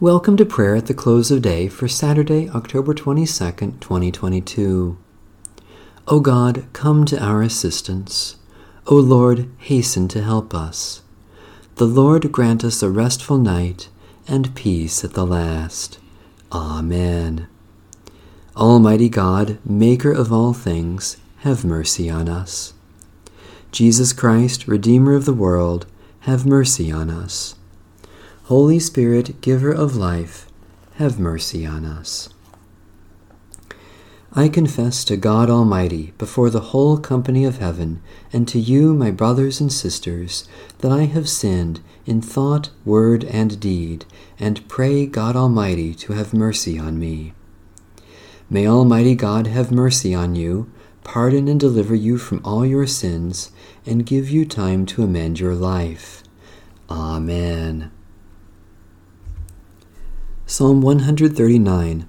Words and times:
Welcome 0.00 0.38
to 0.38 0.46
prayer 0.46 0.76
at 0.76 0.86
the 0.86 0.94
close 0.94 1.30
of 1.30 1.42
day 1.42 1.68
for 1.68 1.86
Saturday, 1.86 2.48
October 2.48 2.94
22nd, 2.94 3.80
2022. 3.80 4.96
O 6.08 6.20
God, 6.20 6.64
come 6.72 7.04
to 7.04 7.22
our 7.22 7.42
assistance. 7.42 8.36
O 8.86 8.94
Lord, 8.94 9.50
hasten 9.58 10.08
to 10.08 10.22
help 10.22 10.54
us. 10.54 11.02
The 11.74 11.84
Lord 11.84 12.32
grant 12.32 12.64
us 12.64 12.82
a 12.82 12.88
restful 12.88 13.36
night 13.36 13.90
and 14.26 14.54
peace 14.54 15.04
at 15.04 15.12
the 15.12 15.26
last. 15.26 15.98
Amen. 16.50 17.46
Almighty 18.56 19.10
God, 19.10 19.58
Maker 19.66 20.12
of 20.12 20.32
all 20.32 20.54
things, 20.54 21.18
have 21.40 21.62
mercy 21.62 22.08
on 22.08 22.26
us. 22.26 22.72
Jesus 23.70 24.14
Christ, 24.14 24.66
Redeemer 24.66 25.12
of 25.12 25.26
the 25.26 25.34
world, 25.34 25.84
have 26.20 26.46
mercy 26.46 26.90
on 26.90 27.10
us. 27.10 27.54
Holy 28.50 28.80
Spirit, 28.80 29.40
giver 29.42 29.70
of 29.70 29.94
life, 29.94 30.48
have 30.96 31.20
mercy 31.20 31.64
on 31.64 31.84
us. 31.84 32.30
I 34.32 34.48
confess 34.48 35.04
to 35.04 35.16
God 35.16 35.48
Almighty 35.48 36.14
before 36.18 36.50
the 36.50 36.72
whole 36.72 36.98
company 36.98 37.44
of 37.44 37.58
heaven 37.58 38.02
and 38.32 38.48
to 38.48 38.58
you, 38.58 38.92
my 38.92 39.12
brothers 39.12 39.60
and 39.60 39.72
sisters, 39.72 40.48
that 40.78 40.90
I 40.90 41.04
have 41.04 41.28
sinned 41.28 41.78
in 42.06 42.20
thought, 42.20 42.70
word, 42.84 43.22
and 43.22 43.60
deed, 43.60 44.04
and 44.36 44.66
pray 44.66 45.06
God 45.06 45.36
Almighty 45.36 45.94
to 45.94 46.14
have 46.14 46.34
mercy 46.34 46.76
on 46.76 46.98
me. 46.98 47.34
May 48.50 48.66
Almighty 48.66 49.14
God 49.14 49.46
have 49.46 49.70
mercy 49.70 50.12
on 50.12 50.34
you, 50.34 50.68
pardon 51.04 51.46
and 51.46 51.60
deliver 51.60 51.94
you 51.94 52.18
from 52.18 52.40
all 52.44 52.66
your 52.66 52.88
sins, 52.88 53.52
and 53.86 54.04
give 54.04 54.28
you 54.28 54.44
time 54.44 54.86
to 54.86 55.04
amend 55.04 55.38
your 55.38 55.54
life. 55.54 56.24
Amen. 56.90 57.92
Psalm 60.52 60.82
139 60.82 62.08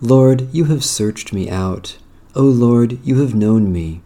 Lord, 0.00 0.48
you 0.52 0.64
have 0.64 0.84
searched 0.84 1.32
me 1.32 1.48
out. 1.48 1.96
O 2.34 2.42
Lord, 2.42 2.98
you 3.06 3.20
have 3.20 3.32
known 3.32 3.72
me. 3.72 4.00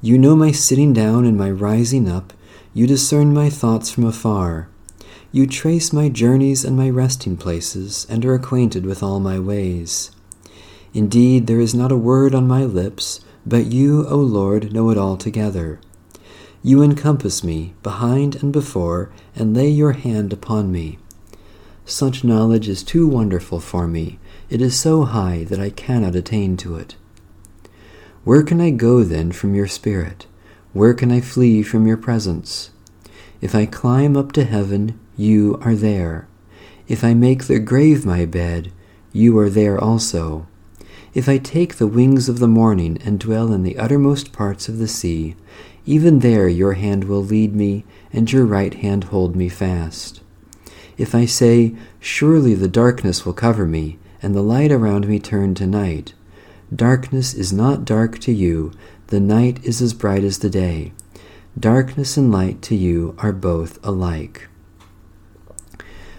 You 0.00 0.16
know 0.16 0.34
my 0.34 0.52
sitting 0.52 0.94
down 0.94 1.26
and 1.26 1.36
my 1.36 1.50
rising 1.50 2.08
up. 2.08 2.32
You 2.72 2.86
discern 2.86 3.34
my 3.34 3.50
thoughts 3.50 3.90
from 3.90 4.04
afar. 4.04 4.70
You 5.30 5.46
trace 5.46 5.92
my 5.92 6.08
journeys 6.08 6.64
and 6.64 6.78
my 6.78 6.88
resting 6.88 7.36
places, 7.36 8.06
and 8.08 8.24
are 8.24 8.32
acquainted 8.32 8.86
with 8.86 9.02
all 9.02 9.20
my 9.20 9.38
ways. 9.38 10.10
Indeed, 10.94 11.46
there 11.46 11.60
is 11.60 11.74
not 11.74 11.92
a 11.92 11.96
word 11.96 12.34
on 12.34 12.48
my 12.48 12.64
lips, 12.64 13.20
but 13.44 13.66
you, 13.66 14.06
O 14.06 14.16
Lord, 14.16 14.72
know 14.72 14.88
it 14.88 14.96
altogether. 14.96 15.78
You 16.62 16.82
encompass 16.82 17.44
me, 17.44 17.74
behind 17.82 18.42
and 18.42 18.50
before, 18.50 19.10
and 19.36 19.54
lay 19.54 19.68
your 19.68 19.92
hand 19.92 20.32
upon 20.32 20.72
me. 20.72 20.98
Such 21.88 22.22
knowledge 22.22 22.68
is 22.68 22.82
too 22.82 23.06
wonderful 23.06 23.60
for 23.60 23.88
me. 23.88 24.18
It 24.50 24.60
is 24.60 24.78
so 24.78 25.04
high 25.04 25.44
that 25.44 25.58
I 25.58 25.70
cannot 25.70 26.14
attain 26.14 26.58
to 26.58 26.76
it. 26.76 26.96
Where 28.24 28.42
can 28.42 28.60
I 28.60 28.68
go 28.68 29.02
then 29.02 29.32
from 29.32 29.54
your 29.54 29.66
Spirit? 29.66 30.26
Where 30.74 30.92
can 30.92 31.10
I 31.10 31.22
flee 31.22 31.62
from 31.62 31.86
your 31.86 31.96
presence? 31.96 32.72
If 33.40 33.54
I 33.54 33.64
climb 33.64 34.18
up 34.18 34.32
to 34.32 34.44
heaven, 34.44 35.00
you 35.16 35.58
are 35.62 35.74
there. 35.74 36.28
If 36.88 37.02
I 37.02 37.14
make 37.14 37.44
the 37.44 37.58
grave 37.58 38.04
my 38.04 38.26
bed, 38.26 38.70
you 39.10 39.38
are 39.38 39.48
there 39.48 39.82
also. 39.82 40.46
If 41.14 41.26
I 41.26 41.38
take 41.38 41.76
the 41.76 41.86
wings 41.86 42.28
of 42.28 42.38
the 42.38 42.46
morning 42.46 42.98
and 43.02 43.18
dwell 43.18 43.50
in 43.50 43.62
the 43.62 43.78
uttermost 43.78 44.30
parts 44.30 44.68
of 44.68 44.76
the 44.76 44.88
sea, 44.88 45.36
even 45.86 46.18
there 46.18 46.48
your 46.48 46.74
hand 46.74 47.04
will 47.04 47.24
lead 47.24 47.56
me, 47.56 47.86
and 48.12 48.30
your 48.30 48.44
right 48.44 48.74
hand 48.74 49.04
hold 49.04 49.34
me 49.34 49.48
fast. 49.48 50.20
If 50.98 51.14
I 51.14 51.24
say, 51.24 51.74
Surely 52.00 52.54
the 52.54 52.68
darkness 52.68 53.24
will 53.24 53.32
cover 53.32 53.64
me, 53.64 53.98
and 54.20 54.34
the 54.34 54.42
light 54.42 54.72
around 54.72 55.06
me 55.06 55.20
turn 55.20 55.54
to 55.54 55.66
night, 55.66 56.12
darkness 56.74 57.32
is 57.32 57.52
not 57.52 57.84
dark 57.84 58.18
to 58.18 58.32
you, 58.32 58.72
the 59.06 59.20
night 59.20 59.64
is 59.64 59.80
as 59.80 59.94
bright 59.94 60.24
as 60.24 60.40
the 60.40 60.50
day. 60.50 60.92
Darkness 61.58 62.16
and 62.16 62.30
light 62.30 62.60
to 62.62 62.74
you 62.74 63.14
are 63.18 63.32
both 63.32 63.78
alike. 63.84 64.48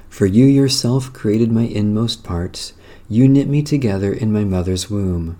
For 0.07 0.25
you 0.25 0.45
yourself 0.45 1.13
created 1.13 1.51
my 1.51 1.63
inmost 1.63 2.23
parts, 2.23 2.73
you 3.07 3.28
knit 3.28 3.47
me 3.47 3.62
together 3.62 4.12
in 4.13 4.31
my 4.31 4.44
mother's 4.44 4.89
womb. 4.89 5.38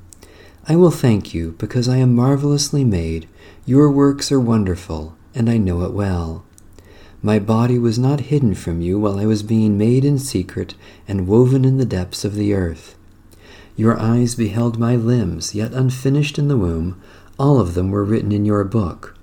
I 0.68 0.76
will 0.76 0.92
thank 0.92 1.34
you 1.34 1.56
because 1.58 1.88
I 1.88 1.98
am 1.98 2.14
marvelously 2.14 2.84
made. 2.84 3.28
Your 3.66 3.90
works 3.90 4.32
are 4.32 4.40
wonderful, 4.40 5.16
and 5.34 5.50
I 5.50 5.58
know 5.58 5.82
it 5.84 5.94
well. 5.94 6.46
My 7.22 7.38
body 7.38 7.78
was 7.78 8.00
not 8.00 8.22
hidden 8.22 8.56
from 8.56 8.80
you 8.80 8.98
while 8.98 9.20
I 9.20 9.26
was 9.26 9.44
being 9.44 9.78
made 9.78 10.06
in 10.06 10.20
secret 10.20 10.76
and 11.08 11.28
woven 11.28 11.66
in 11.66 11.78
the 11.78 11.86
depths 11.86 12.24
of 12.24 12.36
the 12.36 12.54
earth. 12.54 12.96
Your 13.76 14.00
eyes 14.00 14.36
beheld 14.36 14.80
my 14.80 14.96
limbs, 14.96 15.54
yet 15.54 15.74
unfinished 15.74 16.40
in 16.40 16.48
the 16.48 16.58
womb. 16.58 17.02
All 17.38 17.60
of 17.60 17.74
them 17.74 17.92
were 17.92 18.06
written 18.06 18.32
in 18.32 18.46
your 18.46 18.64
book. 18.64 19.18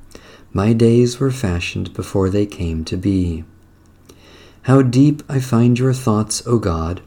My 0.52 0.74
days 0.74 1.20
were 1.20 1.30
fashioned 1.30 1.94
before 1.94 2.28
they 2.28 2.44
came 2.44 2.84
to 2.84 2.96
be. 2.96 3.44
How 4.62 4.82
deep 4.82 5.22
I 5.28 5.40
find 5.40 5.78
your 5.78 5.92
thoughts, 5.92 6.42
O 6.46 6.58
God! 6.58 7.00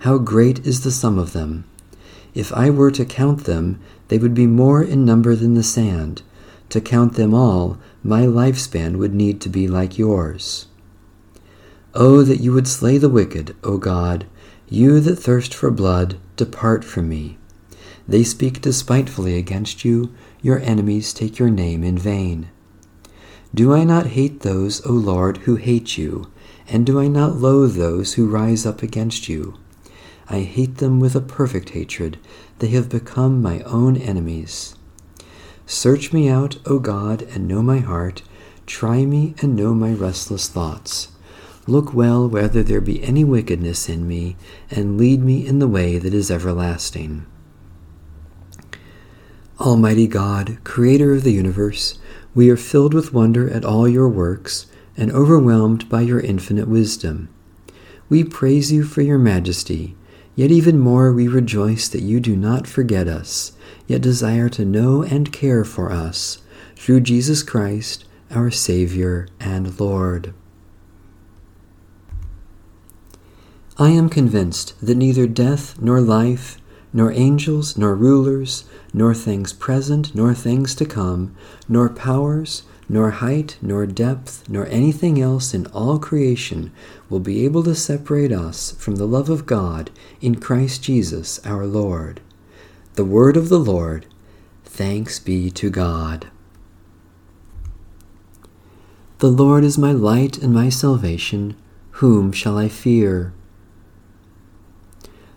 How 0.00 0.18
great 0.18 0.66
is 0.66 0.84
the 0.84 0.90
sum 0.90 1.18
of 1.18 1.32
them! 1.32 1.64
If 2.34 2.52
I 2.52 2.68
were 2.68 2.90
to 2.90 3.04
count 3.04 3.44
them, 3.44 3.78
they 4.08 4.18
would 4.18 4.34
be 4.34 4.46
more 4.46 4.82
in 4.82 5.04
number 5.04 5.34
than 5.36 5.54
the 5.54 5.62
sand. 5.62 6.22
To 6.74 6.80
count 6.80 7.12
them 7.12 7.32
all, 7.32 7.78
my 8.02 8.22
lifespan 8.22 8.96
would 8.96 9.14
need 9.14 9.40
to 9.42 9.48
be 9.48 9.68
like 9.68 9.96
yours. 9.96 10.66
Oh, 11.94 12.24
that 12.24 12.40
you 12.40 12.52
would 12.52 12.66
slay 12.66 12.98
the 12.98 13.08
wicked, 13.08 13.54
O 13.62 13.78
God! 13.78 14.26
You 14.68 14.98
that 14.98 15.14
thirst 15.14 15.54
for 15.54 15.70
blood, 15.70 16.16
depart 16.34 16.84
from 16.84 17.08
me. 17.08 17.38
They 18.08 18.24
speak 18.24 18.60
despitefully 18.60 19.38
against 19.38 19.84
you, 19.84 20.12
your 20.42 20.58
enemies 20.58 21.12
take 21.12 21.38
your 21.38 21.48
name 21.48 21.84
in 21.84 21.96
vain. 21.96 22.48
Do 23.54 23.72
I 23.72 23.84
not 23.84 24.08
hate 24.08 24.40
those, 24.40 24.84
O 24.84 24.90
Lord, 24.94 25.36
who 25.46 25.54
hate 25.54 25.96
you? 25.96 26.28
And 26.66 26.84
do 26.84 26.98
I 26.98 27.06
not 27.06 27.36
loathe 27.36 27.76
those 27.76 28.14
who 28.14 28.26
rise 28.26 28.66
up 28.66 28.82
against 28.82 29.28
you? 29.28 29.54
I 30.28 30.40
hate 30.40 30.78
them 30.78 30.98
with 30.98 31.14
a 31.14 31.20
perfect 31.20 31.70
hatred. 31.70 32.18
They 32.58 32.70
have 32.70 32.88
become 32.88 33.40
my 33.40 33.60
own 33.60 33.96
enemies. 33.96 34.74
Search 35.66 36.12
me 36.12 36.28
out, 36.28 36.58
O 36.66 36.78
God, 36.78 37.22
and 37.22 37.48
know 37.48 37.62
my 37.62 37.78
heart. 37.78 38.22
Try 38.66 39.04
me 39.04 39.34
and 39.40 39.56
know 39.56 39.74
my 39.74 39.92
restless 39.92 40.48
thoughts. 40.48 41.08
Look 41.66 41.94
well 41.94 42.28
whether 42.28 42.62
there 42.62 42.80
be 42.80 43.02
any 43.02 43.24
wickedness 43.24 43.88
in 43.88 44.06
me, 44.06 44.36
and 44.70 44.98
lead 44.98 45.22
me 45.22 45.46
in 45.46 45.58
the 45.58 45.68
way 45.68 45.98
that 45.98 46.12
is 46.12 46.30
everlasting. 46.30 47.24
Almighty 49.58 50.06
God, 50.06 50.58
Creator 50.64 51.14
of 51.14 51.24
the 51.24 51.32
universe, 51.32 51.98
we 52.34 52.50
are 52.50 52.56
filled 52.56 52.92
with 52.92 53.14
wonder 53.14 53.48
at 53.48 53.64
all 53.64 53.88
your 53.88 54.08
works, 54.08 54.66
and 54.96 55.10
overwhelmed 55.10 55.88
by 55.88 56.02
your 56.02 56.20
infinite 56.20 56.68
wisdom. 56.68 57.28
We 58.08 58.24
praise 58.24 58.70
you 58.70 58.84
for 58.84 59.00
your 59.00 59.18
majesty, 59.18 59.96
yet 60.34 60.50
even 60.50 60.78
more 60.78 61.12
we 61.12 61.28
rejoice 61.28 61.88
that 61.88 62.02
you 62.02 62.20
do 62.20 62.36
not 62.36 62.66
forget 62.66 63.08
us 63.08 63.52
yet 63.86 64.00
desire 64.00 64.48
to 64.48 64.64
know 64.64 65.02
and 65.02 65.32
care 65.32 65.64
for 65.64 65.92
us 65.92 66.38
through 66.76 67.00
Jesus 67.00 67.42
Christ, 67.42 68.04
our 68.30 68.50
Savior 68.50 69.28
and 69.40 69.78
Lord. 69.78 70.34
I 73.78 73.90
am 73.90 74.08
convinced 74.08 74.74
that 74.80 74.96
neither 74.96 75.26
death 75.26 75.80
nor 75.80 76.00
life, 76.00 76.58
nor 76.92 77.10
angels 77.12 77.76
nor 77.76 77.94
rulers, 77.94 78.64
nor 78.92 79.14
things 79.14 79.52
present 79.52 80.14
nor 80.14 80.32
things 80.32 80.74
to 80.76 80.84
come, 80.84 81.34
nor 81.68 81.88
powers, 81.88 82.62
nor 82.88 83.10
height, 83.10 83.56
nor 83.62 83.86
depth, 83.86 84.48
nor 84.48 84.66
anything 84.66 85.20
else 85.20 85.54
in 85.54 85.66
all 85.68 85.98
creation 85.98 86.70
will 87.08 87.20
be 87.20 87.44
able 87.44 87.62
to 87.62 87.74
separate 87.74 88.32
us 88.32 88.72
from 88.72 88.96
the 88.96 89.06
love 89.06 89.28
of 89.28 89.46
God 89.46 89.90
in 90.20 90.36
Christ 90.36 90.82
Jesus 90.82 91.44
our 91.46 91.66
Lord. 91.66 92.20
The 92.94 93.04
word 93.04 93.36
of 93.36 93.48
the 93.48 93.58
Lord. 93.58 94.06
Thanks 94.64 95.18
be 95.18 95.50
to 95.52 95.70
God. 95.70 96.28
The 99.18 99.30
Lord 99.30 99.64
is 99.64 99.78
my 99.78 99.92
light 99.92 100.38
and 100.38 100.52
my 100.52 100.68
salvation. 100.68 101.56
Whom 101.92 102.32
shall 102.32 102.58
I 102.58 102.68
fear? 102.68 103.32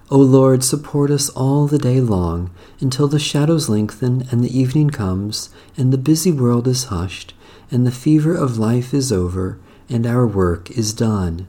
O 0.10 0.18
Lord, 0.18 0.64
support 0.64 1.12
us 1.12 1.28
all 1.30 1.68
the 1.68 1.78
day 1.78 2.00
long, 2.00 2.50
until 2.80 3.10
the 3.10 3.20
shadows 3.20 3.68
lengthen 3.68 4.26
and 4.32 4.42
the 4.42 4.58
evening 4.58 4.90
comes, 4.90 5.50
and 5.76 5.92
the 5.92 5.98
busy 5.98 6.32
world 6.32 6.66
is 6.66 6.86
hushed, 6.86 7.34
and 7.70 7.86
the 7.86 7.92
fever 7.92 8.34
of 8.34 8.58
life 8.58 8.94
is 8.94 9.12
over, 9.12 9.60
and 9.90 10.08
our 10.08 10.26
work 10.26 10.72
is 10.72 10.94
done. 10.94 11.46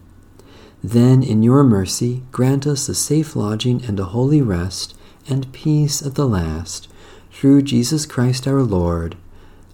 Then, 0.83 1.23
in 1.23 1.45
your 1.45 1.63
mercy, 1.63 2.25
grant 2.33 2.67
us 2.67 2.89
a 2.89 2.95
safe 2.95 3.37
lodging 3.37 3.85
and 3.85 4.01
a 4.01 4.07
holy 4.07 4.43
rest 4.43 4.97
and 5.29 5.53
peace 5.53 6.03
at 6.03 6.17
the 6.17 6.27
last, 6.27 6.89
through 7.31 7.63
Jesus 7.63 8.07
Christ 8.07 8.49
our 8.49 8.63
Lord. 8.63 9.17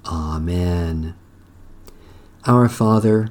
Amen. 0.04 1.14
Our 2.46 2.68
Father, 2.68 3.30